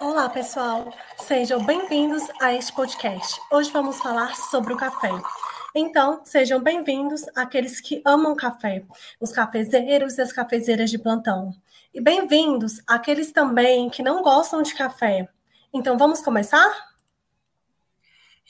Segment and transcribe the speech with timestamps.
[0.00, 0.94] Olá, pessoal!
[1.16, 3.40] Sejam bem-vindos a este podcast.
[3.50, 5.10] Hoje vamos falar sobre o café.
[5.74, 8.84] Então, sejam bem-vindos aqueles que amam café,
[9.20, 11.52] os cafezeiros e as cafezeiras de plantão.
[11.92, 15.28] E bem-vindos aqueles também que não gostam de café.
[15.74, 16.68] Então, vamos começar?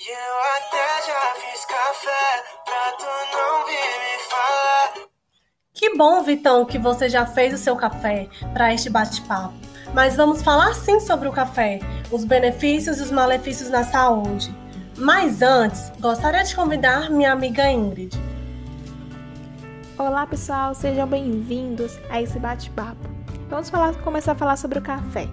[0.07, 5.09] Eu até já fiz café pra tu não vir me falar.
[5.73, 10.43] Que bom, Vitão, que você já fez o seu café para este bate-papo mas vamos
[10.43, 14.55] falar sim sobre o café, os benefícios e os malefícios na saúde.
[14.97, 18.17] Mas antes, gostaria de convidar minha amiga Ingrid.
[19.97, 23.09] Olá pessoal, sejam bem-vindos a esse bate-papo.
[23.49, 25.29] Vamos falar, começar a falar sobre o café.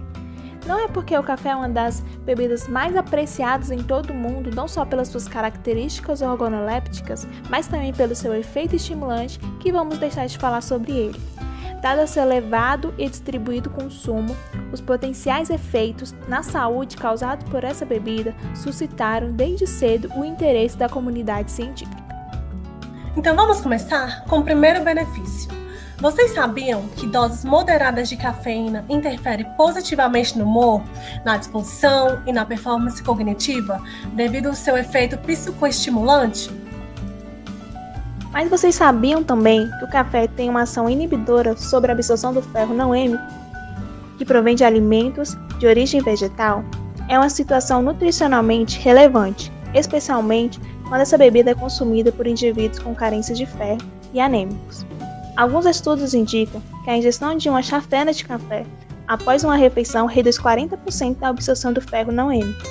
[0.66, 4.50] Não é porque o café é uma das bebidas mais apreciadas em todo o mundo,
[4.52, 10.26] não só pelas suas características organolépticas, mas também pelo seu efeito estimulante, que vamos deixar
[10.26, 11.20] de falar sobre ele.
[11.80, 14.34] Dado seu elevado e distribuído consumo,
[14.72, 20.88] os potenciais efeitos na saúde causados por essa bebida suscitaram desde cedo o interesse da
[20.88, 22.04] comunidade científica.
[23.16, 25.50] Então vamos começar com o primeiro benefício.
[25.98, 30.82] Vocês sabiam que doses moderadas de cafeína interferem positivamente no humor,
[31.24, 36.50] na disposição e na performance cognitiva devido ao seu efeito psicoestimulante?
[38.36, 42.42] Mas vocês sabiam também que o café tem uma ação inibidora sobre a absorção do
[42.42, 43.24] ferro não hêmico,
[44.18, 46.62] que provém de alimentos de origem vegetal?
[47.08, 53.34] É uma situação nutricionalmente relevante, especialmente quando essa bebida é consumida por indivíduos com carência
[53.34, 53.80] de ferro
[54.12, 54.84] e anêmicos.
[55.34, 58.66] Alguns estudos indicam que a ingestão de uma chafena de café
[59.08, 62.68] após uma refeição reduz 40% da absorção do ferro não hêmico.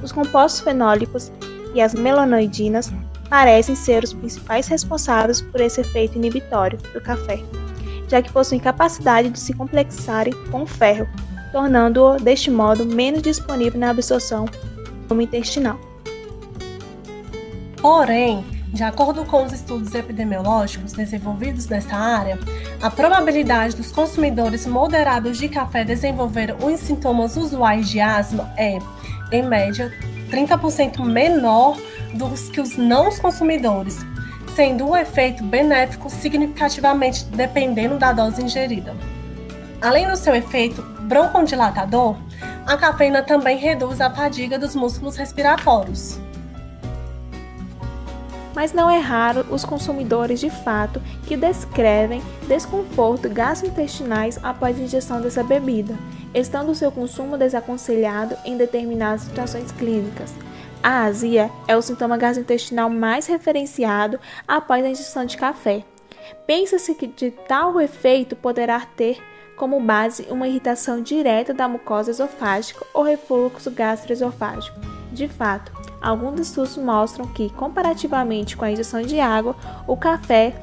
[0.00, 1.32] Os compostos fenólicos
[1.74, 2.92] e as melanoidinas
[3.32, 7.42] parecem ser os principais responsáveis por esse efeito inibitório do café,
[8.06, 11.08] já que possuem capacidade de se complexarem com o ferro,
[11.50, 14.44] tornando-o, deste modo, menos disponível na absorção
[15.18, 15.78] intestinal.
[17.80, 22.38] Porém, de acordo com os estudos epidemiológicos desenvolvidos nessa área,
[22.82, 28.78] a probabilidade dos consumidores moderados de café desenvolver os sintomas usuais de asma é,
[29.30, 29.90] em média,
[30.30, 31.78] 30% menor
[32.14, 33.98] dos que os não consumidores,
[34.54, 38.94] sendo o efeito benéfico significativamente dependendo da dose ingerida.
[39.80, 42.16] Além do seu efeito broncodilatador,
[42.66, 46.18] a cafeína também reduz a fadiga dos músculos respiratórios.
[48.54, 55.20] Mas não é raro os consumidores de fato que descrevem desconforto gastrointestinais após a ingestão
[55.20, 55.96] dessa bebida,
[56.34, 60.34] estando o seu consumo desaconselhado em determinadas situações clínicas,
[60.82, 65.84] a azia é o sintoma gastrointestinal mais referenciado após a ingestão de café.
[66.46, 69.22] Pensa-se que de tal efeito poderá ter
[69.56, 74.80] como base uma irritação direta da mucosa esofágica ou refluxo gastroesofágico.
[75.12, 79.54] De fato, alguns estudos mostram que, comparativamente com a ingestão de água,
[79.86, 80.54] o café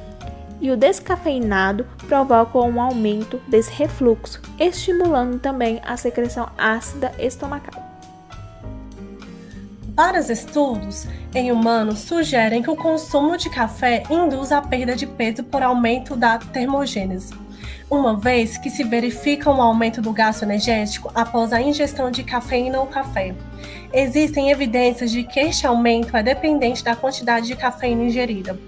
[0.60, 7.89] e o descafeinado provocam um aumento desse refluxo, estimulando também a secreção ácida estomacal.
[10.02, 15.44] Vários estudos em humanos sugerem que o consumo de café induz a perda de peso
[15.44, 17.34] por aumento da termogênese,
[17.90, 22.80] uma vez que se verifica um aumento do gasto energético após a ingestão de cafeína
[22.80, 23.34] ou café.
[23.92, 28.58] Existem evidências de que este aumento é dependente da quantidade de cafeína ingerida,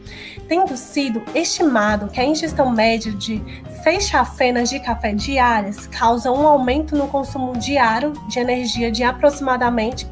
[0.46, 3.42] tendo sido estimado que a ingestão média de
[3.82, 10.06] 6 chafenas de café diárias causa um aumento no consumo diário de energia de aproximadamente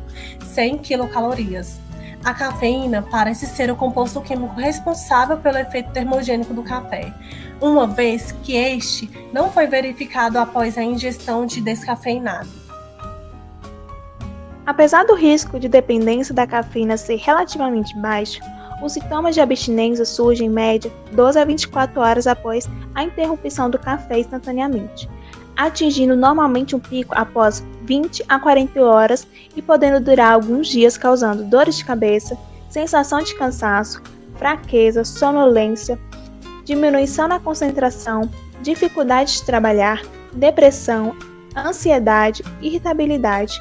[0.50, 1.80] 100 quilocalorias.
[2.24, 7.12] A cafeína parece ser o composto químico responsável pelo efeito termogênico do café,
[7.60, 12.48] uma vez que este não foi verificado após a ingestão de descafeinado.
[14.66, 18.40] Apesar do risco de dependência da cafeína ser relativamente baixo,
[18.82, 23.78] os sintomas de abstinência surgem em média 12 a 24 horas após a interrupção do
[23.78, 25.08] café instantaneamente,
[25.66, 31.44] atingindo normalmente um pico após 20 a 40 horas e podendo durar alguns dias, causando
[31.44, 32.38] dores de cabeça,
[32.68, 34.02] sensação de cansaço,
[34.36, 35.98] fraqueza, sonolência,
[36.64, 38.30] diminuição na concentração,
[38.62, 40.02] dificuldade de trabalhar,
[40.32, 41.14] depressão,
[41.54, 43.60] ansiedade, irritabilidade,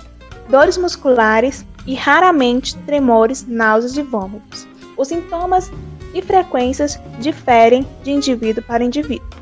[0.50, 4.68] dores musculares e raramente tremores, náuseas e vômitos.
[4.95, 5.69] Os sintomas
[6.13, 9.38] e frequências diferem de indivíduo para indivíduo.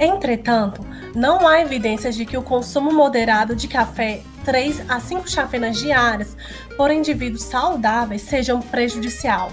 [0.00, 0.80] Entretanto,
[1.14, 6.34] não há evidências de que o consumo moderado de café 3 a 5 chafenas diárias
[6.74, 9.52] por indivíduos saudáveis sejam prejudicial.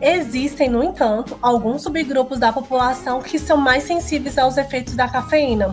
[0.00, 5.72] Existem, no entanto, alguns subgrupos da população que são mais sensíveis aos efeitos da cafeína,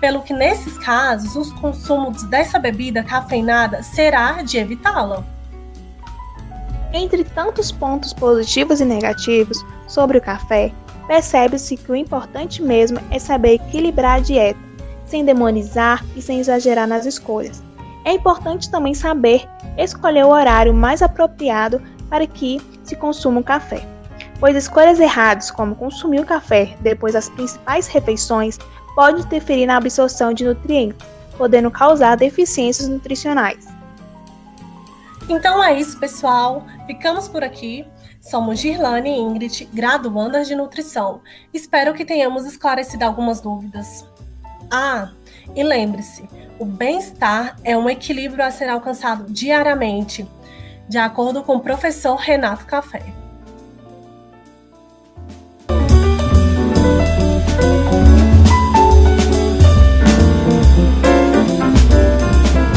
[0.00, 5.24] pelo que nesses casos os consumos dessa bebida cafeinada será de evitá-la.
[6.92, 9.58] Entre tantos pontos positivos e negativos
[9.88, 10.72] sobre o café,
[11.06, 14.58] percebe-se que o importante mesmo é saber equilibrar a dieta,
[15.04, 17.62] sem demonizar e sem exagerar nas escolhas.
[18.04, 23.86] É importante também saber escolher o horário mais apropriado para que se consuma o café,
[24.38, 28.58] pois escolhas erradas, como consumir o café depois das principais refeições,
[28.94, 30.98] pode interferir na absorção de nutrientes,
[31.36, 33.66] podendo causar deficiências nutricionais.
[35.28, 36.64] Então é isso, pessoal.
[36.86, 37.84] Ficamos por aqui.
[38.30, 41.20] Somos Girlane e Ingrid, graduandas de nutrição.
[41.54, 44.04] Espero que tenhamos esclarecido algumas dúvidas.
[44.68, 45.12] Ah,
[45.54, 46.28] e lembre-se,
[46.58, 50.28] o bem-estar é um equilíbrio a ser alcançado diariamente,
[50.88, 53.04] de acordo com o professor Renato Café.